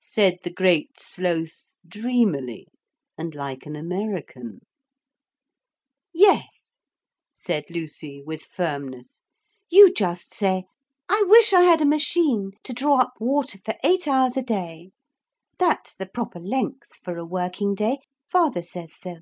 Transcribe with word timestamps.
said 0.00 0.38
the 0.42 0.50
Great 0.50 0.98
Sloth 0.98 1.76
dreamily 1.86 2.66
and 3.16 3.32
like 3.32 3.64
an 3.64 3.76
American. 3.76 4.58
'Yes,' 6.12 6.80
said 7.32 7.66
Lucy 7.70 8.24
with 8.26 8.42
firmness. 8.42 9.22
'You 9.70 9.94
just 9.94 10.34
say, 10.34 10.64
"I 11.08 11.22
wish 11.28 11.52
I 11.52 11.60
had 11.60 11.80
a 11.80 11.84
machine 11.86 12.50
to 12.64 12.72
draw 12.72 12.98
up 13.02 13.12
water 13.20 13.60
for 13.64 13.76
eight 13.84 14.08
hours 14.08 14.36
a 14.36 14.42
day." 14.42 14.90
That's 15.60 15.94
the 15.94 16.08
proper 16.08 16.40
length 16.40 16.96
for 17.04 17.16
a 17.16 17.24
working 17.24 17.76
day. 17.76 17.98
Father 18.26 18.64
says 18.64 18.92
so.' 18.96 19.18